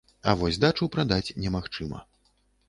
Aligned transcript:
А 0.29 0.33
вось 0.39 0.57
дачу 0.63 0.87
прадаць 0.95 1.33
немагчыма. 1.45 2.03